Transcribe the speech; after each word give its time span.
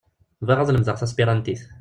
Bɣiɣ 0.45 0.59
ad 0.59 0.69
lemdeɣ 0.71 0.95
taspirantit. 0.97 1.61